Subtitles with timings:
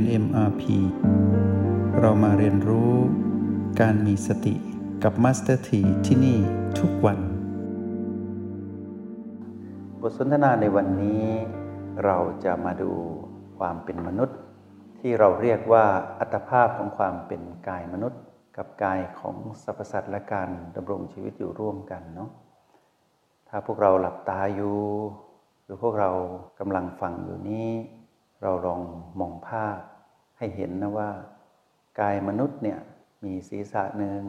[0.00, 0.62] น MRP
[2.00, 2.92] เรามาเรียนรู้
[3.80, 4.54] การมีสติ
[5.02, 6.38] กับ Master T ที่ที่นี่
[6.78, 7.18] ทุกวัน
[10.00, 11.24] บทสนทนาในวันนี้
[12.04, 12.90] เราจะมาดู
[13.58, 14.38] ความเป็นมนุษย์
[15.00, 15.86] ที่เราเรียกว่า
[16.20, 18.20] อัตภาพของความเป็นกายมนุษย์
[18.56, 22.30] กับกายของสรรพสัตว์และการดำรงชีวิตอยู่ร่วมกันเนาะ
[23.48, 24.78] ถ้าพวกเราหลับตาอยู่
[25.64, 26.10] หรือพวกเรา
[26.58, 27.68] กำลังฟังอยู่นี้
[28.42, 28.80] เราลอง
[29.20, 29.78] มองภาพ
[30.40, 31.10] ให้เห็นนะว่า
[32.00, 32.78] กายมนุษย์เนี่ย
[33.24, 34.22] มีศีรษะหนึ่ง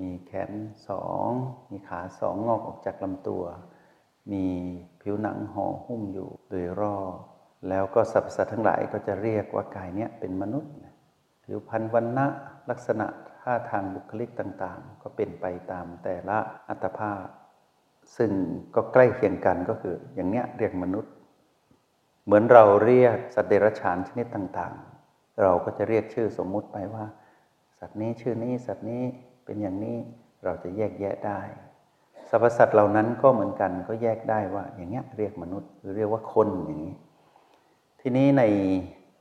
[0.00, 0.52] มีแขน
[0.88, 1.28] สอง
[1.70, 3.44] มีขาสองงอกออกจากลำตัว
[4.32, 4.44] มี
[5.00, 7.14] ผิวหนังห่อหุ้มอยู่โดยรอบ
[7.68, 10.72] แล้วก็สรรพสัตว์ทั้งหลายก็จะเรียกว่ากายเนี้ยเป็นมนุษย์
[11.44, 12.26] ผิวพรรณวันณะ
[12.70, 13.06] ลักษณะ
[13.40, 16.38] ท่าทางบุคลิกต่างๆ ก็เป็นไปตามแต่ละ
[16.68, 17.24] อัตภาพ
[18.16, 18.30] ซึ่ง
[18.74, 21.12] ก็ใกล้เคียงกันก็คืออย่างเนี้ยเรียกมนุษย์
[22.24, 24.99] เหมือนเราเรียกสัตว์เดรัจฉานชนิดต่างๆ
[25.40, 27.04] เราก็จะเรียกชื่อสมมุติไปว่า
[27.78, 29.02] สัตว์นี้ชื่อนี้สัตว์นี้
[29.44, 29.96] เป็นอย่างนี้
[30.44, 31.40] เราจะแยกแยะได้
[32.30, 36.94] สรรพสัตว์เหล่านั้นก็เหมือนกันก็แยกได้ว่า อย่างเงี้ยเรียกมนุษย์หรือเรียกว่าคนอย่างนี้
[38.00, 38.42] ทีนี้ใน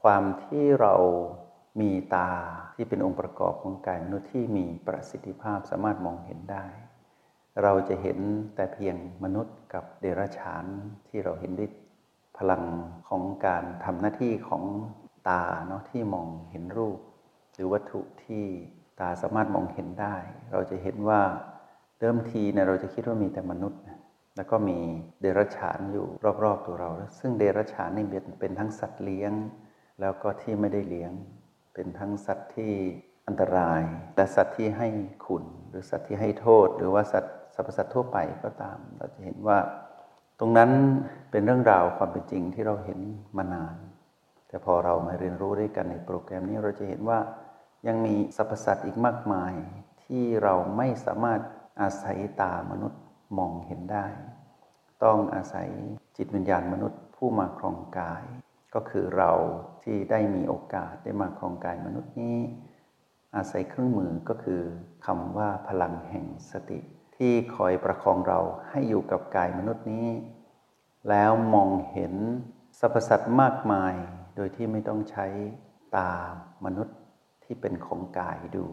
[0.03, 0.94] ความที่เรา
[1.81, 2.30] มีตา
[2.76, 6.66] ที่เป็นองค์ประกอบของกายมนุษย์ที่มีประสิทธิภาพสามารถมองเห็นได้
[7.64, 8.20] เราจะเห็น
[8.56, 10.66] แต่เพียงมนุษย์กับเดรัจฉาน
[11.08, 11.70] ที่เราเห็นด้วย
[12.38, 12.64] พลัง
[13.09, 14.64] ของการทำหน้าที่ของ
[15.30, 17.00] ตาเนาะที่มองเห็นรูป
[17.54, 18.44] หรือวัตถุที่
[19.00, 20.16] ตาสามารถมองเห็นได้
[20.52, 21.22] เราจะเห็นว่า
[22.00, 23.82] เดิมทีเนี่ยเราจะคิดว่ามีแต่มนุษย์
[24.36, 24.80] แล้วก็มี
[25.22, 26.08] เดรัจฉานอยู่
[26.44, 28.06] รอบๆตัวเรา ซึ่งเดรัจฉานนี่
[28.40, 29.34] เป็นทั้งสัตว์เลี้ยง
[30.02, 31.12] แล้วก็ที่ไม่ได้เลี้ยง
[31.74, 32.72] เป็นทั้งสัตว์ที่
[33.28, 33.82] อันตราย
[34.16, 34.88] และสัตว์ที่ให้
[35.26, 39.58] คุณ หรือสัตว์ที่ให้โทษ หรือว่าสัตว์สรรพสัตว์ทั่วไปก็ตาม เราจะเห็นว่า
[40.40, 40.72] ตรงนั้น
[41.32, 43.00] เป็นเรื่องราวความเป็นจริงที่เราเห็น
[43.38, 43.76] มานาน
[44.50, 47.20] แต่พอเรามาเรียนรู้ด้วยกันในโปรแกรมนี้เราจะเห็นว่า
[47.87, 49.54] ยังมีสรรพสัตว์อีกมากมาย
[50.04, 51.42] ที่เราไม่สามารถ
[51.82, 53.02] อาศัยตามนุษย์
[53.38, 54.05] มองเห็นได้
[55.04, 55.67] ต้องอาศัย
[56.17, 58.23] จิตวิญญาณมนุษย์ผู้มาครองกาย
[58.73, 59.32] ก็คือเรา
[59.83, 62.38] ที่ได้มีโอกาสได้มาครองกายมนุษย์นี้
[63.36, 64.61] อาศัยเครื่องมือก็คือ
[65.05, 66.80] คำว่าพลังแห่งสติ
[67.17, 68.39] ที่คอยประคองเรา
[68.70, 70.08] ให้อยู่กับกายมนุษย์นี้
[71.09, 72.14] แล้วมองเห็น
[72.80, 73.95] สรรพสัตว์มากมาย
[74.42, 75.26] โดยที่ไม่ต้องใช้
[75.98, 76.11] ตา
[76.66, 76.98] มนุษย์
[77.44, 78.66] ที่เป็นของกายดู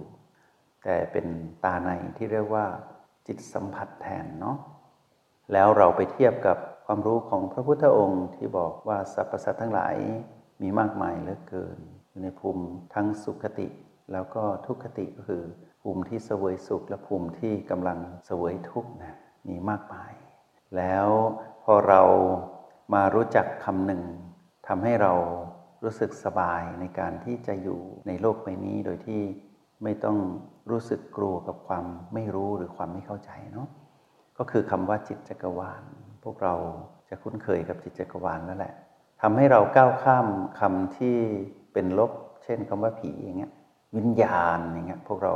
[0.84, 1.26] แต่เป็น
[1.64, 2.66] ตาในที่เรียกว่า
[3.26, 4.56] จิตสัมผัสแทนเนาะ
[5.52, 9.96] แล้วเราไปเทียบกับความรู้ของพระพุทธองค์ที่บอกว่าสรรพสัตว์ทั้งหลาย
[10.62, 11.78] มีมากมายเหลือเกิน
[12.08, 13.68] อยู่ในภูมิทั้งสุขติ
[14.12, 15.42] แล้วก็ทุกขติก็คือ
[15.82, 19.16] ภูมิที่เสวยสุขและภูมิที่กำลังเสวยทุกข์นะ
[19.48, 20.12] มีมากมาย
[20.76, 21.08] แล้ว
[21.64, 22.02] พอเรา
[22.94, 24.02] มารู้จักคำหนึ่ง
[24.66, 25.14] ทำให้เรา
[25.84, 29.22] รู้สึกสบายในการที่จะอยู่ในโลกใบนี้โดยที่
[29.82, 30.18] ไม่ต้อง
[30.70, 33.68] รู้สึกกลัวกับความไม่รู้หรือความไม่เข้าใจเนาะ
[34.38, 35.82] ก็คือคำว่าจิตจักรวาล
[36.24, 36.54] พวกเรา
[37.08, 38.74] จะคุ้นเคยกับจิตจักรวาลแล้วแหละ
[39.22, 40.26] ทำให้เราก้าวข้าม
[40.60, 41.16] คำที่
[41.72, 42.12] เป็นลบ
[42.44, 43.52] เช่นคำว่าผีอย่างเงี้ย
[43.96, 45.34] วิญญาณอย่างเงี้ยพวกเรา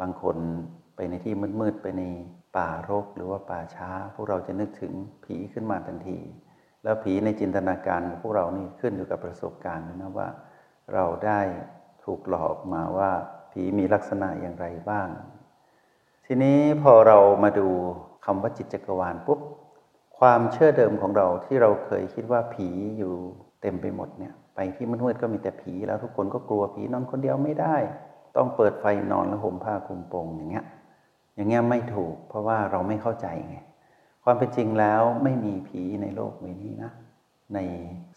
[0.00, 0.36] บางคน
[0.96, 2.02] ไปในที่มืดๆไปใน
[2.56, 4.92] ป่ารกหรือว่าป่าช้า พวกเราจะนึกถึง
[5.24, 6.18] ผีขึ้นมาทันที
[6.84, 10.28] แล้วผีในจินตนาการของพวกเรานี่ขึ้นอยู่กับประสบการณ์นะว่า
[10.94, 11.40] เราได้
[12.04, 13.10] ถูกหลอกมาว่า
[13.52, 15.08] ผีมีลักษณะอย่างไรบ้าง
[16.26, 17.68] ทีนี้พอเรามาดู
[18.24, 19.40] คำว่าจิตจักรวาลปุ๊บ
[20.18, 22.68] ความเชื่อเดิมของเราที่เราเคยคิดว่าผี
[22.98, 23.14] อยู่
[23.60, 27.76] เต็มไปหมดเนี่ยไปที่มืดๆก็มีแต่ผีแล้วทุกคนก็กลัวผีนอนคนเดียวไม่ได้
[28.36, 30.66] ต้องเปิดไฟนอนแล้วห่มผ้าคลุมโปงอย่างเงี้ย
[31.34, 33.56] อย่างเงี้ยไม่ถูก เพราะว่าเราไม่เข้าใจไง
[34.24, 36.92] ความเป็นจริงแล้วไม่มีผีในโลกใบนี้นะ
[37.54, 37.58] ใน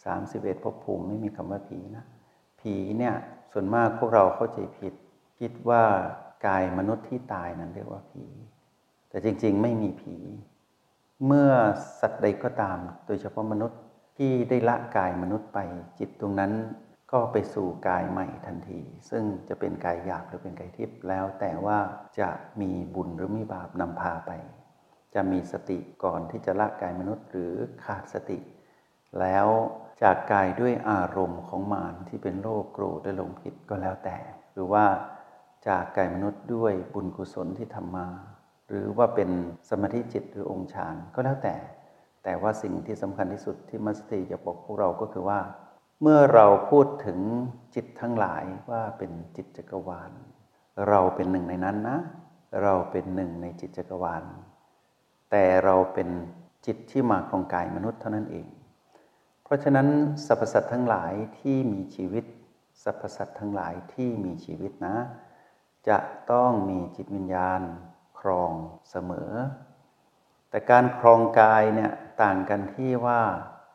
[0.03, 2.03] 31ภพภูมิไม่มีคำว่าผีนะ
[2.61, 3.15] ผีเนี่ย
[3.51, 4.93] ส่วนมากพวกเราเข้าใจผิด
[5.39, 5.83] คิดว่า
[6.47, 8.25] กายมนุษย์ที่ตายนั้นเรียกว่าผี
[9.09, 10.15] แต่จริงๆไม่มีผี
[11.25, 11.49] เมื่อ
[11.99, 12.77] สัตว์ใดก็ตาม
[13.07, 13.79] โดยเฉพาะมนุษย์
[14.17, 15.59] ที่ได้ละกายมนุษย์ไป
[15.99, 16.51] จิตตรงนั้น
[17.11, 21.77] ก็ไปสู่กายใหม่ทันที ซึ่งจะเป็นกายหยาบหรือเป็นกายทิพย์แล้วแต่ว่า
[22.19, 22.29] จะ
[22.61, 24.31] มีบุญหรือมีบาปนำพาไป
[25.17, 27.53] จะมีสติก่อนที่จะละกายมนุษย์หรือ
[27.85, 28.37] ขาดสติ
[29.19, 29.47] แล้ว
[30.03, 34.17] จากกายด้วยอารมณ์ของมารที่เป็นโรคโกรธและหลงผิดก็แล้วแต่
[34.53, 34.85] หรือว่า
[35.67, 38.07] จากกายมนุษย์ด้วยบุญกุศลที่ทำมา
[38.69, 39.29] หรือว่าเป็น
[39.69, 41.55] สมาธิจิตหรือองค์ฌานก็แล้วแต่
[42.23, 45.39] แต่ว่าสิ่งที่สำคัญที่สุดที่มัสตีจะบอกพวกเราก็คือว่า
[46.01, 47.19] เมื่อเราพูดถึง
[47.75, 50.11] จิตทั้งหลายว่าเป็นจิตจักรวาล
[50.89, 51.97] เราเป็นหนึ่งในนั้นนะ
[52.63, 54.23] เราเป็นหนึ่งในจิตจักรวาล
[55.31, 56.09] แต่เราเป็น
[56.65, 58.47] จิตที่มาครองกายมนุษย์เท่านั้นเอง
[59.43, 59.87] เพราะฉะนั้น
[60.25, 62.25] สรรพสัตว์ทั้งหลายที่มีชีวิต
[62.83, 64.97] สรรพสัตว์ทั้งหลายที่มีชีวิตนะ
[65.89, 65.97] จะ
[66.31, 67.61] ต้องมีจิตวิญญาณ
[68.19, 68.51] ครอง
[68.89, 69.31] เสมอ
[70.49, 71.91] แต่การครองกายเนี่ย
[72.21, 73.21] ต่างกันที่ว่า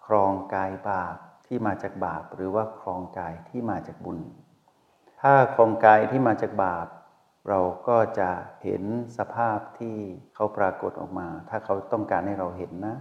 [0.07, 1.17] ครองกายบาป
[1.47, 4.19] ที่มาจากบาป หรือว่าครองกายที่มาจากบุญ
[5.21, 6.87] ถ้าครองกายที่มาจากบาป
[7.49, 8.31] เราก็จะ
[8.65, 8.83] เห็น
[9.19, 9.97] สภาพที่
[10.35, 12.97] เขาปรากฏออกมา ถ้าเขาต้องการให้เราเห็นนะ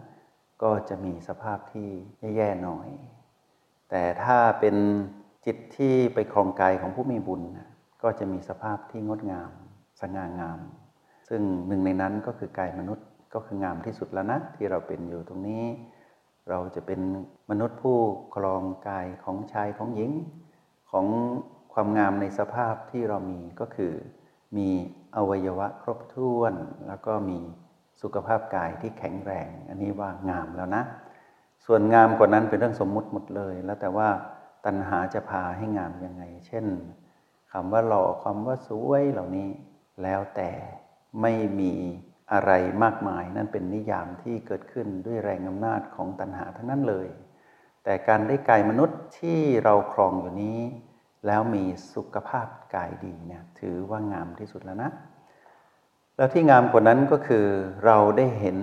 [0.64, 1.90] ก็จะมีสภาพที่
[2.36, 2.88] แย่ๆหน่อย
[3.90, 4.76] แต่ถ้าเป็น
[5.46, 7.42] จิตที่ไปครองกายของผู้มีบุญ
[8.04, 9.52] ก็จะมีสภาพที่งดงาม
[10.02, 10.60] สง่างาม
[11.30, 15.64] ซึ่งหนึ่งในนั้นก็คือกายมนุษย์ก็คืองามที่สุดแล้วนะ ที่เราเป็นอยู่ตรงนี้
[16.50, 17.00] เราจะเป็น
[17.50, 17.98] มนุษย์ผู้
[18.36, 20.12] ครองกายของชายของหญิง
[20.92, 21.06] ของ
[21.74, 23.94] ความงามในสภาพที่เรามีก็คือ
[24.58, 24.70] มี
[25.16, 26.54] อวัยวะครบถ้วน
[26.88, 27.40] แล้วก็มี
[28.02, 30.84] สุขภาพกายที่แข็งแรง อันนี้ว่างามแล้วนะ
[31.66, 34.10] ส่วนงามกว่านั้นเป็นเรื่องสมมุติหมดเลย แล้วแต่ว่า
[34.66, 36.66] ตัณหาจะพาให้งามยังไง เช่น
[37.52, 39.50] คำว่าหล่อความว่าสวยเหล่านี้
[40.04, 40.50] แล้วแต่
[41.22, 41.74] ไม่มี
[42.32, 42.52] อะไร
[42.84, 47.08] มากมาย นั่นเป็นนิยามที่เกิดขึ้นด้วยแรงอำนาจของตัณหาทั้งนั้นเลย
[47.84, 50.60] แต่การได้กายมนุษย์ที่เราครองอยู่นี้
[51.28, 51.64] แล้วมี
[51.94, 54.92] สุขภาพกายดีเนี่ยถือว่างามที่สุดแล้วนะ
[56.18, 57.46] แล้วที่งามกว่านั้นก็คือ
[57.86, 58.58] เราได้เห็น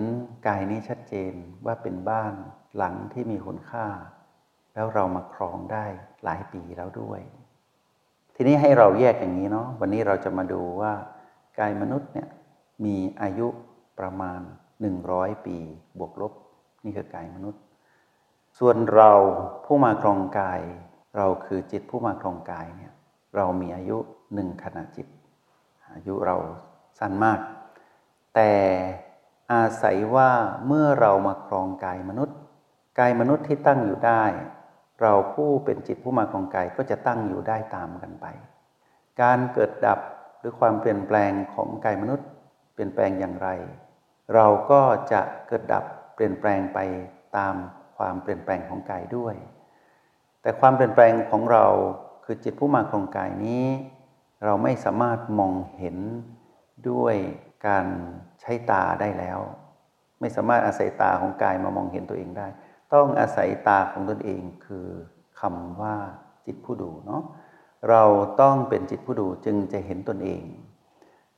[0.47, 1.33] กายนี้ชัดเจน
[1.67, 2.35] ว่าเป็นบ้าน
[2.77, 3.87] หลังที่มีคุณค่า
[4.75, 5.87] แล้วเรามาครองได้
[6.25, 7.21] หลายปีแล้วด้วย
[8.35, 10.93] ทีนี้ให้เราแยกอย่างนี้เนาะวันนี้เราจะมาดูว่า
[11.59, 12.29] กายมนุษย์เนี่ย
[12.85, 13.49] มีอายุ
[13.99, 14.41] ประมาณ
[14.93, 15.57] 100 ปี
[15.99, 16.33] บวกลบ
[16.85, 17.63] นี่คือกายมนุษย์
[18.59, 19.13] ส่วนเรา
[19.65, 20.61] ผู้มาครองกาย
[21.17, 22.93] เราคือจิตผู้มาครองกายเนี่ย
[23.37, 23.97] เรามีอายุ
[24.35, 25.07] หนึ่งขณะจิต
[25.95, 26.37] อายุเรา
[26.99, 27.41] สั้นมาก
[28.35, 28.53] แต่
[29.53, 30.31] อาศัยว่า
[30.67, 32.37] เมื่อเรามาครองกายมนุษย์
[32.99, 34.25] กายมนุษย์ที่ตั้งอยู่ได้
[35.01, 38.27] เราผู้เป็นจิตผู้มาครองกายก็จะตั้งอยู่ได้ตามกันไป
[39.23, 40.01] การเกิดดับ
[40.39, 42.29] หรือความเปลี่ยนแปลงของกายมนุษย์
[42.75, 43.49] เปลี่ยนแปลงอย่างไร
[44.35, 44.81] เราก็
[45.13, 45.85] จะเกิดดับ
[46.15, 46.79] เปลี่ยนแปลงไป
[47.37, 47.55] ตาม
[47.97, 49.35] ความเปลี่ยนแปลงของกายด้วย
[50.43, 51.67] แต่ความเปลี่ยนแปลงของเรา
[52.25, 53.67] คือจิตผู้มาครองกายนี้
[54.45, 55.97] เราไม่สามารถมองเห็น
[56.91, 57.17] ด้วย
[57.67, 57.87] การ
[58.41, 59.39] ใช้ตาได้แล้ว
[60.21, 62.47] ไม่สามารถอาศัยตาของกายมามองเห็นตัวเองได้
[62.95, 64.89] ต้องอาศัยตาของตนเองคือ
[65.41, 65.97] คำว่า
[66.47, 67.23] จิตผู้ดูเนาะ
[67.91, 68.05] เรา
[68.41, 70.45] ต้องเป็นจิตผู้ดูจึงจะเห็นตนเอง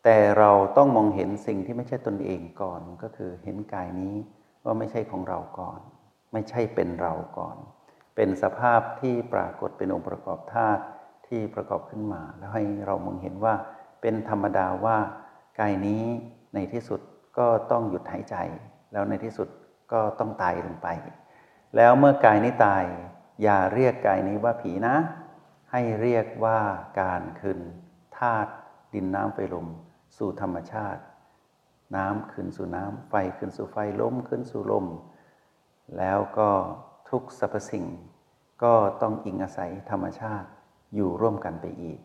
[0.04, 4.14] แต่เราต้องมองเห็นสิ่งที่ไม่ใช่ตนเองก่อนก็คือเห็นกายนี้
[4.64, 5.80] ว่าไม่ใช่ของเราก่อน
[6.32, 7.56] ไม่ใช่เป็นเราก่อน
[8.14, 10.82] เป็นสภาพที่ปรากฏเป็นองค์ประกอบธาตุ
[11.28, 13.54] ที่ประกอบขึ้นมา แล้วให้เรามองเห็นว่า
[14.00, 14.98] เป็นธรรมดาว่า
[15.60, 16.04] กายนี้
[16.54, 17.00] ในที่สุด
[17.38, 18.36] ก็ต้องหยุดหายใจ
[18.92, 19.48] แล้วในที่สุด
[19.92, 20.88] ก็ต้องตายลงไป
[21.76, 22.84] แล้วเมื่อกายนี้ตาย
[23.42, 24.96] อย่าเรียกกายนี้ว่าผีนะ
[25.70, 26.58] ให้เรียกว่า
[27.00, 27.60] การคืน
[28.18, 28.50] ธาตุ
[28.94, 29.66] ดินน้ำไฟลม
[30.16, 31.02] สู่ธรรมชาติ
[31.96, 34.86] น้ำคืนสู่น้ำไฟคืนสู่ไฟลมคืนสู่ลม
[35.98, 36.50] แล้วก็
[37.10, 37.86] ทุกสรรพสิ่ง
[38.62, 40.48] ก็ต้องอิงอาศัยธรรมชาติ
[40.94, 41.98] อยู่ร่วมกันไปอีก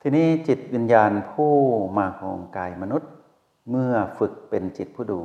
[0.00, 1.54] ทีนี้จิตวิญญาณผู้
[1.98, 3.10] มาของกายมนุษย์
[3.70, 5.22] เมื่อฝึกเป็นจิตผู้ดู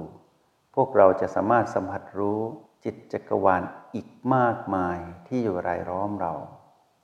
[0.75, 2.39] พวกเราจะสามารถสัมผัสรู้
[2.83, 3.63] จิตจักรวาล
[3.95, 4.97] อีกมากมาย
[5.27, 6.33] ที่อยู่รายล้อมเรา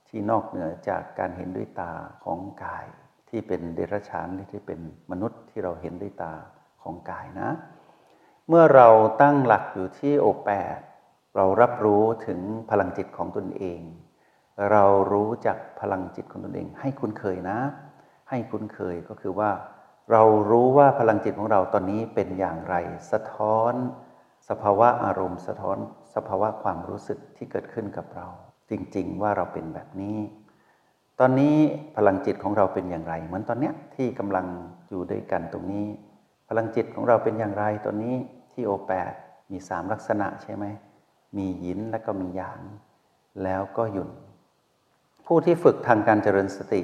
[0.08, 1.92] ที่นอกเหนือจากการเห็นด้วยตา
[2.24, 2.86] ของกาย
[3.28, 4.80] ที่เป็นเดรัจฉานที่เป็น
[5.10, 6.34] มนุษย์ที่เราเห็นด้วยตา
[6.82, 7.50] ของกายนะ
[8.48, 8.88] เมื่อเรา
[9.22, 10.78] ตั้งหลักอยู่ที่โอแปด
[11.36, 13.80] เรารับรู้ถึงพลังจิตของตนเอง
[14.72, 17.58] เรารู้จักพลังจิตของตนเอง ให้คุ้นเคยนะ
[18.30, 19.50] ให้คุ้นเคยก็คือว่า
[20.12, 22.74] เรารู้ว่าพลังจิตของเราตอนนี้เป็นอย่างไร
[23.12, 23.74] สะท้อน
[24.48, 25.76] สภาวะอารมณ์ สะท้อน
[26.14, 28.26] สภาวะความรู้สึกที่เกิดขึ้นกับเรา
[28.70, 30.18] จริงๆ ว่าเราเป็นแบบนี้
[31.20, 31.56] ตอนนี้
[31.96, 34.46] พลังจิตของเราเป็นอย่างไร เหมือนตอนเนี้ยที่กำลัง
[34.88, 35.86] อยู่ด้วยกันตรงนี้
[36.48, 38.14] พลังจิตของเราเป็นอย่างไรตอนนี้
[38.52, 39.12] ที่โอแปด
[39.50, 40.64] มีสามลักษณะใช่ไหม
[41.36, 42.60] มียินและก็มีหยาง
[43.44, 44.10] แล้วก็หยุน
[45.26, 46.82] ผู้ที่ฝึกทางการเจริญสติ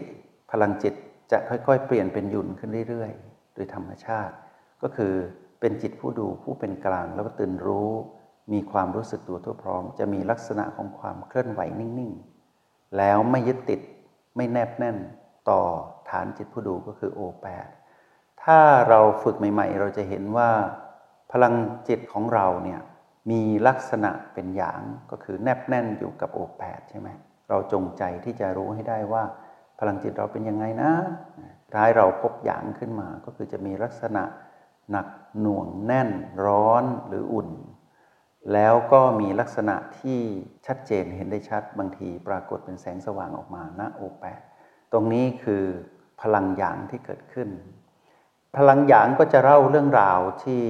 [0.50, 0.94] พลังจิต
[1.30, 4.34] จะค่อยๆ เปลี่ยนเป็นหยุนขึ้นเรื่อยๆ โดยธรรมชาติ
[4.82, 5.12] ก็คือ
[5.60, 7.90] เป็นจิตผู้ดูผู้เป็นกลางแล้วก็ตื่นรู้
[8.52, 13.80] มีความรู้สึกตัวทั่วพร้อม จะมีลักษณะของความเคลื่อนไหวนิ่งๆ แล้วไม่ยึดติด
[14.36, 14.96] ไม่แนบแน่น
[15.50, 15.60] ต่อ
[16.10, 17.68] ฐานจิตผู้ดูก็คือโอแปด
[18.42, 20.50] ถ้าเราฝึกใหม่ ๆ เราจะเห็นว่า
[21.32, 21.54] พลัง
[21.88, 22.80] จิตของเราเนี่ย
[23.30, 24.80] มีลักษณะเป็นอย่าง
[25.10, 27.08] ก็คือแนบแน่นอยู่กับโอแปดใช่ไหม
[27.48, 29.24] เราจงใจที่จะรู้ให้ได้ว่า
[29.78, 30.92] พลังจิตเราเป็นยังไงนะ
[31.74, 34.22] ท้ายเราพบอย่างขึ้นมา ก็คือจะมีลักษณะ
[34.90, 35.06] หนัก
[35.40, 36.10] หน่วงแน่น
[36.44, 37.50] ร้อนหรืออุ่น
[38.52, 40.20] แล้วก็มีลักษณะที่
[40.66, 44.40] ชัดเจนเห็นได้ชัดบางทีปรากฏเป็นแสงสว่างออกมาณโอแปด
[44.92, 45.64] ตรงนี้คือ
[46.22, 47.48] พลังหยางที่เกิดขึ้น
[48.56, 50.62] พลังหยางก็จะเล่าเรื่องราวที่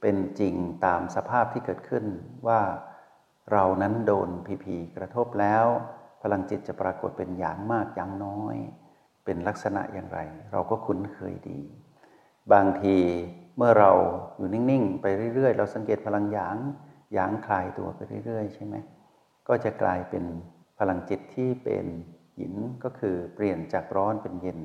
[0.00, 0.54] เป็นจริง
[0.86, 2.04] ตามสภาพที่เกิดขึ้น
[2.46, 2.60] ว่า
[3.52, 5.66] เรานั้นโดนพีพีกระทบแล้ว
[6.22, 8.56] พลังจิตจะปรากฏเป็นอย่างมากอย่างน้อย
[9.24, 10.20] เป็นลักษณะอย่างไร
[10.52, 11.60] เราก็คุ้นเคยดี
[12.52, 12.96] บางที
[13.56, 13.92] เมื่อเรา
[14.36, 16.56] อยู่นิ่งๆ ไปเรื่อย ๆ เราสังเกตพลังหยาง
[17.14, 18.76] หยางคลายตัวไปเรื่อย ๆ ใช่ไหม
[19.48, 20.24] ก็จะกลายเป็น
[20.78, 21.86] พลังจิตที่เป็น
[22.38, 22.54] หิน
[22.84, 24.60] ก็คือเปลี่ยนจากร้อนเป็นเย็น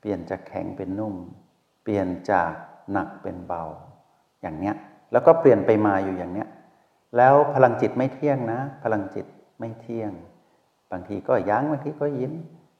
[0.00, 1.14] เปลี่ยนจากแข็งเป็นนุ่ม
[1.82, 2.52] เปลี่ยนจาก
[2.92, 3.64] หนักเป็นเบา
[4.44, 4.74] อย่างเนี้ย
[5.12, 6.48] แล้วก็เปลี่ยนไปมาอยู่อย่างเนี้ย
[7.16, 9.26] แล้วพลังจิตไม่เที่ยงนะ พลังจิต
[9.60, 10.12] ไม่เที่ยง
[10.90, 12.32] บางทีก็ยั้งบางทีก็ยิ้ม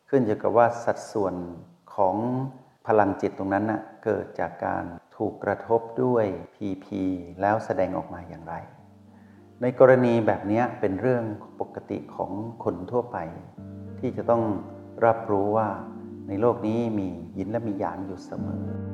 [0.09, 1.35] ขึ้นอยู่กับว่าสัดส่วน
[1.95, 2.17] ของ
[2.87, 4.85] พลังจิตตรงนั้นนะ่ะเกิดจากการ
[5.17, 7.03] ถูกกระทบด้วยพีพี
[7.41, 8.55] แล้วแสดงออกมาอย่างไร
[9.63, 11.25] ในกรณีแบบนี้เป็นเรื่อง
[11.61, 12.31] ปกติของ
[12.65, 13.17] คนทั่วไป
[14.01, 14.43] ที่จะต้อง
[15.05, 15.69] รับรู้ว่า
[16.29, 18.94] ในโลกนี้มียินและมีหยางอยู่เสมอ